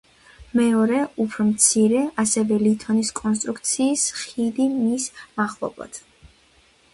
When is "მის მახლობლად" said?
4.79-6.03